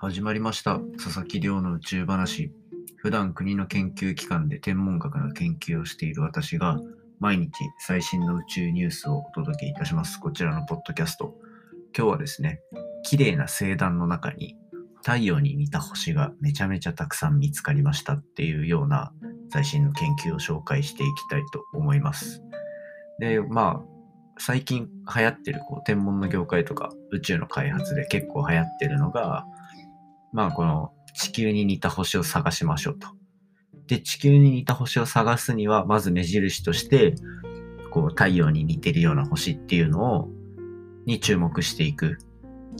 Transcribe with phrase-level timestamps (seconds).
[0.00, 0.78] 始まりました。
[1.02, 2.52] 佐々木亮の宇宙話。
[2.98, 6.78] 普段国の研究機関で天文学の研究をしている私が
[7.18, 10.20] 毎日最新の宇宙ニュースをお届けいたします。
[10.20, 11.34] こちらのポッドキャスト。
[11.96, 12.60] 今日はですね
[13.02, 14.54] 綺麗な星団の中に
[15.02, 18.12] 太陽に似た星がめちゃめちゃたくさん見つかりました。
[18.12, 19.12] っていうような
[19.50, 22.40] 最新の研究を紹介していきたいと思います。
[23.18, 23.84] でまあ
[24.38, 29.44] 最近流行ってるこう天文の業界とか宇宙の開発で結構流行ってるのが、
[30.32, 33.08] まあこの地球に似た星を探しましょうと。
[33.88, 37.14] で、地球に似た星を探すには、まず目印として、
[37.90, 40.28] こう太陽に似てるような星っていうのを、
[41.06, 42.18] に注目していく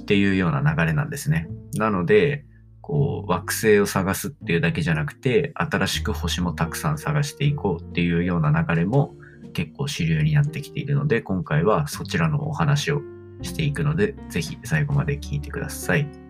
[0.02, 1.48] っていうような流れなんですね。
[1.74, 2.44] なので、
[2.82, 9.14] こう惑星を探すっていうだけじゃなくて、新しく星もたくさん探していこうっていうような流れも
[9.52, 13.00] 結構主流になってきているので、今回はそちらのお話を
[13.42, 16.27] していくので、ぜひ最後まで聞いてください。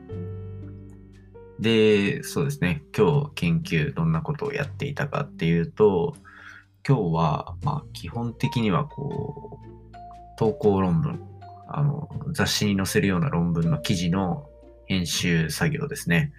[1.60, 6.14] で、そうですね、今日研究どんなことをやっていたかっていうと、
[6.86, 9.66] 今日は、まあ、基本的にはこう、
[10.38, 11.20] 投稿論文、
[11.68, 14.46] あの、雑誌に載せるような論文の記事の
[14.86, 16.32] 編集作業ですね。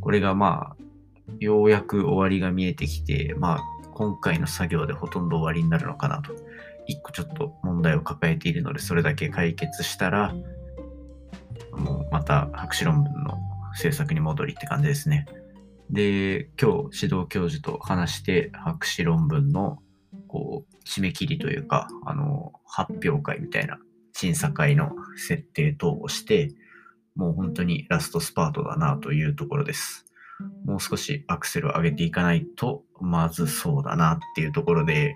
[0.00, 0.76] これがまあ、
[1.38, 3.60] ようやく終わりが見えてきて、まあ、
[3.94, 6.34] 今回の作業でほとんど終わりになるのかなと。
[6.86, 10.34] 一個ちょっと問題を抱えているので、それだけ解決したら、
[11.72, 13.38] もうまた博士論文の
[13.74, 15.26] 制作に戻りって感じですね。
[15.90, 19.78] で、今日指導教授と話して博士論文の
[20.28, 23.78] こう締め切りというか、あの、発表会みたいな
[24.12, 26.50] 審査会の設定等をして、
[27.14, 30.06] もう本当にラストスパートだなというところです。
[30.64, 35.14] もう少しアクセルを上げていかないとまずそうだなっていうところで、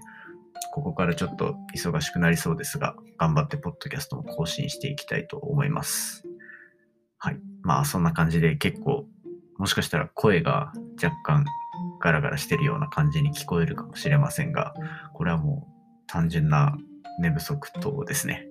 [0.73, 6.25] ここからちょっと忙しくなりそうですが、頑張ってポッドキャストも更新していきたいと思います。
[7.19, 7.41] はい。
[7.62, 9.06] まあそんな感じで結構、
[9.58, 11.44] もしかしたら声が若干
[12.01, 14.74] ガラガラしてるような感じに聞こえるかもしれませんが、
[15.14, 15.73] これはもう
[16.07, 16.77] 単純な
[17.20, 18.46] 寝不足等ですね。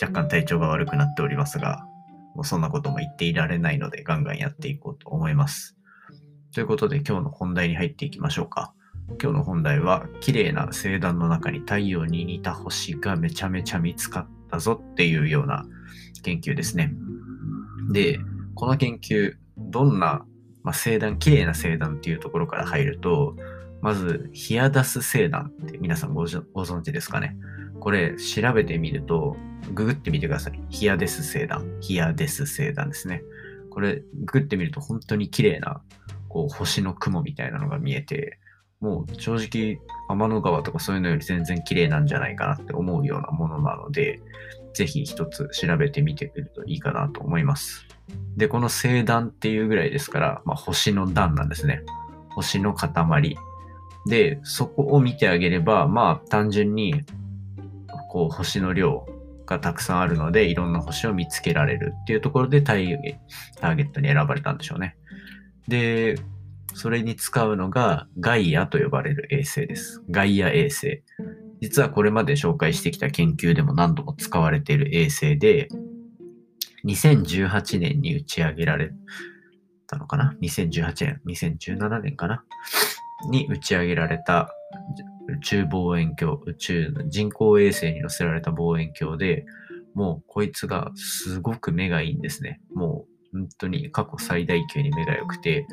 [0.00, 1.86] 若干体調が悪くなっておりますが、
[2.34, 5.76] もうそんなことも言っていられないのでガンガンやっていこうと思います。
[6.52, 8.74] ということで今日の本題に入っていきましょうか。
[9.22, 15.66] 今日の本題は綺麗な星団の中に太陽に似た星がめちゃめちゃ見つかったぞっていうような
[16.22, 16.92] 研究ですね。
[17.90, 18.20] で、
[18.54, 20.24] この研究、どんな、
[20.62, 23.36] まあ、星団、綺麗な星団っていうところから入ると、
[23.80, 27.36] まず、ヒアダス星団って皆さんご存知ですかね？
[27.80, 29.36] これ調べてみると、
[29.74, 30.60] ググってみてください。
[30.68, 31.66] ヒアデス星団。
[31.80, 33.22] ヒアデス星団ですね。
[33.70, 35.82] これググってみると本当に綺麗な
[36.28, 38.38] こう星の雲みたいなのが見えて、
[38.80, 39.78] もう正直
[40.08, 44.20] 天の川とかそういうのより全然綺麗なんじゃないかなって思うようなものなので、
[44.74, 47.86] ぜひ一つ調べてみてくれるといいかなと思います。
[48.36, 51.82] で、この星団っていうぐらいですから、まあ、星の団なんですね。
[52.34, 53.36] 星の塊。
[54.06, 57.04] で、そこを見てあげれば、まあ単純に、
[58.10, 59.06] こう星の量
[59.46, 63.18] がたくさんあるので、いろんな星を見つけられるっていうところでターゲ
[63.60, 64.96] ットに選ばれたんでしょうね。
[65.68, 66.16] で、
[66.74, 70.02] それに使うのがガイアと呼ばれる衛星です。
[70.10, 71.02] ガイア衛星。
[71.62, 75.68] 実はこれまで紹介してきた研究でも何度も使われている衛星で、
[76.84, 78.90] 2018年に打ち上げられ
[79.86, 82.44] たのかな ?2018 年、2017年かな？
[83.30, 84.52] に打ち上げられた
[85.28, 89.46] 宇宙望遠鏡、宇宙の人工衛星に乗せられた望遠鏡で、
[89.94, 92.60] もうこいつがすごく目がいいんですね。
[92.74, 95.64] もう本当に過去最大級に目が良くて、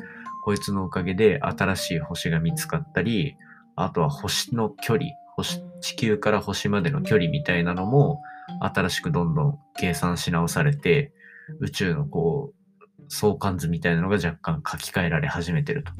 [0.44, 3.34] こいつのおかげで新しい星が見つかったり、
[3.74, 5.06] あとは星の距離、
[5.42, 8.20] 星地球から星までの距離みたいなのも
[8.60, 11.12] 新しくどんどん計算し直されて、
[11.60, 15.92] 宇宙のこう、相関図みたいなのが若干書き換えられ始めてると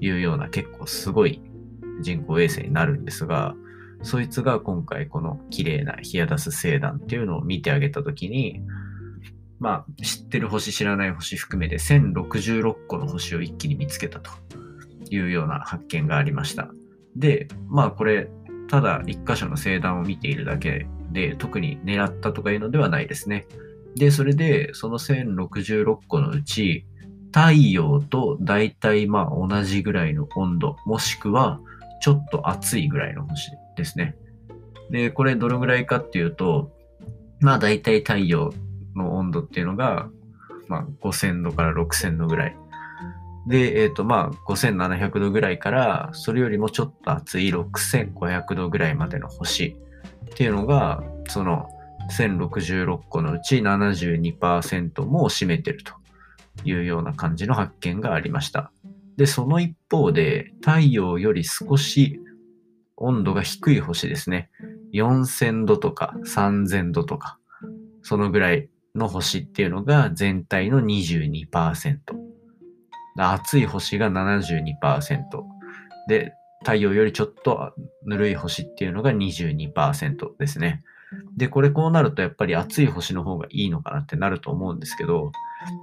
[0.00, 1.42] いうような結構すごい
[2.00, 3.54] 人工衛星になるんですが、
[4.02, 8.60] そいつが今回この綺麗なヒアダス星団っていうのを見てあげたときに、
[9.58, 14.30] まあ、知ってる星、知らない星含めて1066個の星を一気に見つけたと
[15.10, 16.68] いうような発見がありました。
[17.14, 18.28] で、まあこれ、
[18.72, 23.46] ただ一箇所の星団を見ているだけで、特に狙ったとかいうのではないですね。
[23.96, 26.86] で、それで、その1066個のうち、
[27.26, 31.60] 太陽と大体まあ同じぐらいの温度、もしくは
[32.00, 34.16] ちょっと暑いぐらいの星ですね。
[34.90, 36.72] で、これどのぐらいかっていうと、
[37.40, 38.54] まあ大体太陽
[38.96, 40.08] の温度っていうのが、
[40.68, 42.56] まあ、5000度から6000度ぐらい。
[43.46, 49.76] で、えっ、ー、と、まあ、5700度ぐらいから、それよりもちょっと熱い6500度ぐらいまでの星
[50.30, 51.68] っていうのが、その
[52.10, 55.94] 1066個のうち72%も占めてると
[56.64, 58.70] いうような感じの発見がありました。
[59.16, 62.20] で、その一方で、太陽より少し
[62.96, 64.50] 温度が低い星ですね。
[64.94, 67.38] 4000度とか3000度とか、
[68.02, 72.21] そのぐらいの星っていうのが全体の22%。
[73.16, 74.74] 熱い星が72%。
[76.08, 77.72] で、太陽よりちょっと
[78.06, 80.82] ぬるい星っていうのが22%ですね。
[81.36, 85.32] で、これこうなるとやっぱり熱い星の方がいいのかなってなると思うんですけど、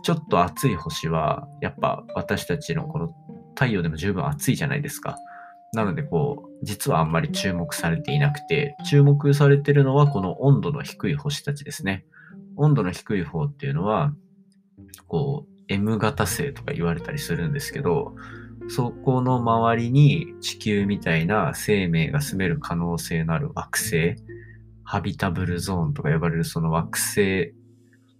[0.04, 3.14] ちょっと熱い星はやっぱ私たちのこの
[3.56, 5.18] 太陽でも十分暑いじゃないですか。
[5.74, 12.06] なのでこう、実はあんまり注目されていなくて、注目されてるのはこの温度の低い星たちですね。
[12.56, 14.14] 温度の低い方っていうのは、
[15.08, 18.16] こう、M 型星とか言われたりするんですけど、
[18.68, 24.16] そこの周りに地球みたいな生命が住める可能性のある惑星、
[24.84, 27.54] ハビタブルゾーンとか呼ばれるその惑星、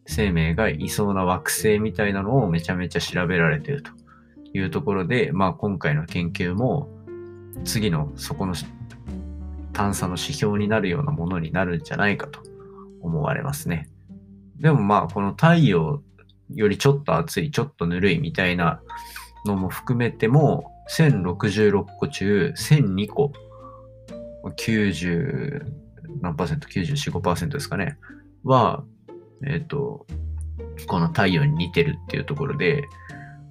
[0.06, 3.92] 生命がいそうな惑星みたいなのをめちゃめちゃ調べられてると
[4.54, 6.90] いうところで、まあ今回の研究も
[7.64, 8.56] 次のそこの
[9.74, 12.42] 探査の指標になるようなものになるんじゃないかと
[13.02, 13.88] 思われますね。
[14.58, 16.02] でもまあこの太陽
[16.54, 18.82] よりちょっと暑い、ちょっとぬるいみたいな
[19.46, 23.32] のも含めても、1066個中1002個、
[24.58, 25.80] 90
[26.22, 27.98] 何パーセント、94、5%ですかね、
[28.44, 28.84] は、
[29.46, 30.06] えっ、ー、と、
[30.88, 32.84] この太陽に似てるっていうところで、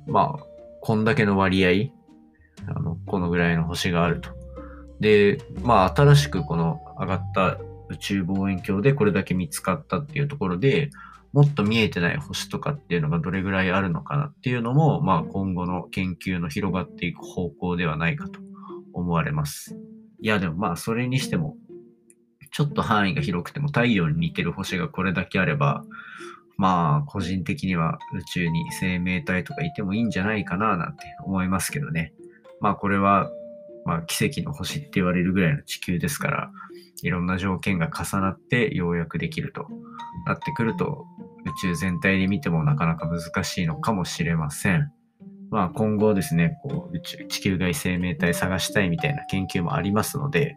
[0.06, 0.44] まあ、
[0.80, 1.90] こんだけの割合、
[2.74, 4.30] あの、このぐらいの星があると。
[5.00, 7.58] で、まあ、新しくこの上がった
[7.88, 10.90] 宇宙望遠鏡でこれだけ見つかったっていうところで、
[11.32, 18.40] もっと見えてない星とかっていうのがどれぐらいあるのかなっていうのも、まあ今後の研究の広がっていく方向ではないかと
[18.92, 19.76] 思われます。
[20.20, 21.56] いやでもまあそれにしても、
[22.50, 25.84] ちょっと範囲が広くても太陽に似てる星がこれだけあれば、
[26.56, 32.14] まあ個人的には宇宙に生命体とかいてもいいんじゃないかななんて思いますけどね。
[32.60, 33.30] まあこれは、
[33.84, 36.50] まあ奇跡の星って言われるぐらいの地球ですから、
[37.02, 39.66] いろんな条件が重なってようやくできると
[40.26, 41.06] なってくると、
[41.48, 44.92] 宇宙全体で見てもなかなか難しいのかもしれません。
[45.50, 50.56] まあ今後ですね、こう宇宙、地球外生命体探したいみたいな研究もありますので、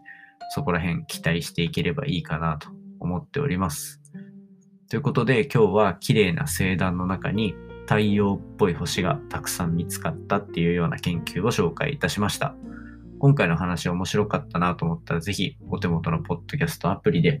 [0.50, 2.68] そこら辺期待していければいいかなと
[3.00, 4.00] 思っております。
[4.90, 7.54] ということで今日は綺麗な星団の中に
[7.86, 12.54] 太陽っぽい星がたくさん見つかったっていうような研究を紹介いたしました。
[13.18, 17.40] 今回の話面白かったなと思ったら、ぜひお手元のポッドキャストアプリで、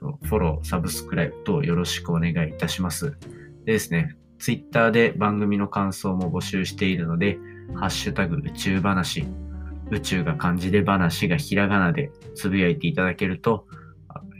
[0.00, 3.16] フォロー、サブスクライブとよろしくお願いいたします。
[3.64, 7.38] でですね、ツイッターで番組の感想も募集しているので、
[7.74, 9.26] ハッシュタグ宇宙話、
[9.90, 13.66] 宇宙が漢字で話がひらがなでつぶやいていただけると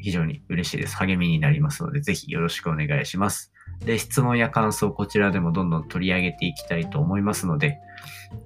[0.00, 0.96] 非常に嬉しいです。
[0.96, 3.52] 励みになりますので、ぜひよろしくお願いします。
[3.84, 7.78] で、質問や感想、こちらでもどんどん取り上げていきたいと思いますので、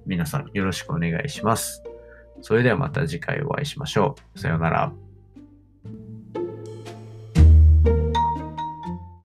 [0.06, 1.82] 皆さんよろしくお願いします。
[2.40, 4.38] それではまた次回お会いしましょう。
[4.38, 5.03] さようなら。